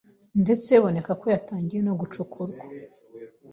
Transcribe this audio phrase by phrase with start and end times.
[0.41, 2.61] ndetse biboneka ko yatangira no gucukurwa,